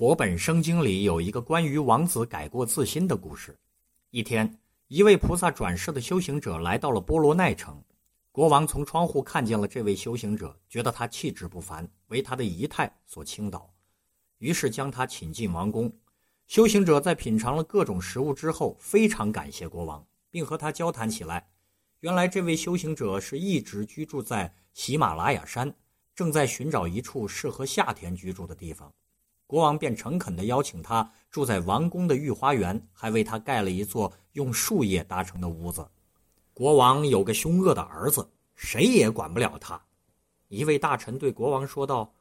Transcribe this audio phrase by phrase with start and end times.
[0.02, 3.54] 《佛本生经》里有一个关于王子改过自新的故事。
[4.08, 4.58] 一天，
[4.88, 7.78] 一位菩萨转世的修行者来到了波罗奈城。
[8.32, 13.70] 国王从窗户看见了这位修行者，觉得他气质不凡，为他的仪态所倾倒，
[14.38, 15.92] 于是将他请进王宫。
[16.46, 21.46] 修行者在品尝了各种食物之后，非常感谢国王，并和他交谈起来。
[21.98, 25.70] 原来，这位修行者是一直居住在喜马拉雅山，
[26.14, 28.90] 正在寻找一处适合夏天居住的地方。
[29.50, 35.84] 国王便诚恳地邀请他住在王宫的御花园，还为他盖了一座用树叶搭成的屋子。
[36.54, 38.24] 国王有个凶恶的儿子，
[38.54, 39.82] 谁也管不了他。
[40.46, 42.14] 一位大臣对国王说道：“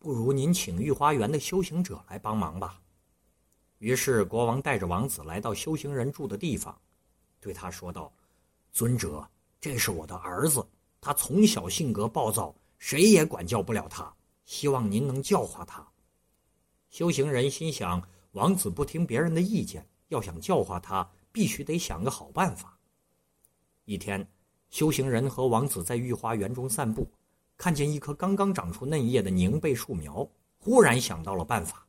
[0.00, 2.80] 不如您请御花园的修行者来帮忙吧。”
[3.76, 6.74] 于是国王带着王子来到修行人住的地方，
[7.38, 8.10] 对他说道
[8.72, 9.28] ：“尊者，
[9.60, 10.66] 这是我的儿子，
[11.02, 14.10] 他从小性格暴躁，谁也管教不了他。
[14.46, 15.86] 希望您能教化他。”
[16.92, 22.78] 修行人心想，王子不听别人的意见，要想教化他，必须得想个好办法。
[23.86, 24.28] 一天，
[24.68, 27.10] 修行人和王子在御花园中散步，
[27.56, 31.82] 看见一棵刚刚长出嫩叶的宁贝树苗，忽然想到了办法。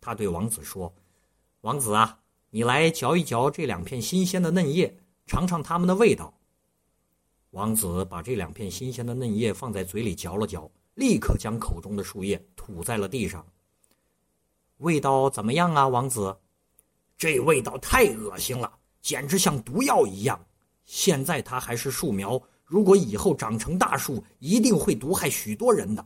[0.00, 0.90] 他对王子说
[1.60, 6.32] ：“王子啊，你来嚼一嚼这两片新鲜的嫩叶，尝尝它们的味道。”
[7.52, 13.46] 王子把这两片新鲜的嫩叶放在嘴里嚼了嚼，立刻将口中的树叶吐在了地上。
[14.78, 16.36] 味道怎么样啊，王子？
[17.16, 20.38] 这味道太恶心了，简直像毒药一样。
[20.84, 26.04] 现在它还是树苗，如果以后长成大树，一定会毒害许多人的。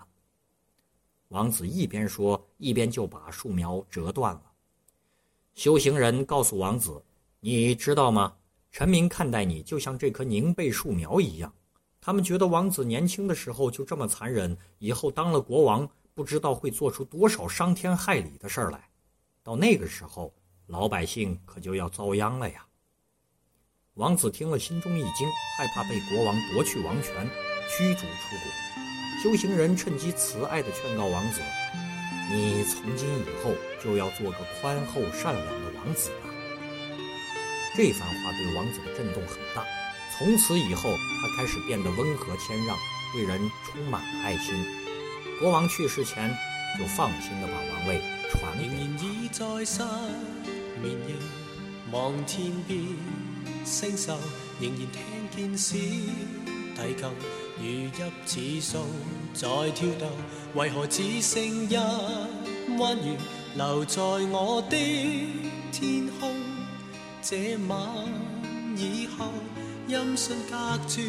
[1.28, 4.42] 王子一边说，一边就把树苗折断了。
[5.54, 7.02] 修行人告诉王子
[7.40, 8.32] ：“你知道吗？
[8.70, 11.52] 臣民看待你就像这棵宁贝树苗一样，
[12.00, 18.88] 他们觉得王子年轻的时候就这么残忍，以后当了国王。”不知道会做出多少伤天害理的事儿来，
[19.42, 20.34] 到那个时候，
[20.66, 22.66] 老百姓可就要遭殃了呀。
[23.94, 27.28] 王子听了，心中一惊，害怕被国王夺去王权，
[27.68, 28.50] 驱逐出国。
[29.22, 31.40] 修行人趁机慈爱地劝告王子
[32.32, 36.18] ：“你从今以后就要做个宽厚善良的王子了。”
[37.76, 39.64] 这番话对王子的震动很大，
[40.16, 42.76] 从此以后，他开始变得温和谦让，
[43.12, 44.79] 对人充满了爱心。
[45.40, 46.28] 国王去世前
[46.78, 47.98] 就放心的把王位
[48.30, 49.80] 传给你仍然倚在失
[50.82, 51.14] 眠夜
[51.90, 52.78] 望天边
[53.64, 54.12] 星宿
[54.60, 57.10] 仍然听见小提琴
[57.56, 58.78] 如泣指数
[59.32, 60.10] 在跳动，
[60.54, 61.74] 为何只剩一
[62.78, 63.16] 弯月
[63.56, 64.76] 留在我的
[65.72, 66.34] 天空
[67.22, 67.80] 这晚
[68.76, 69.32] 以后
[69.88, 71.00] 音讯隔绝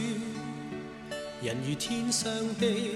[1.42, 2.96] 人如天上的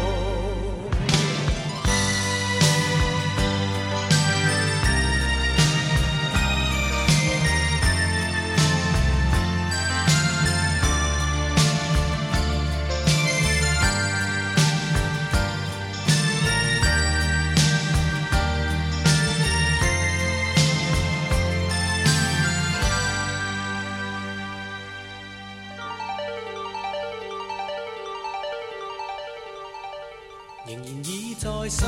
[30.67, 31.81] 仍然倚在失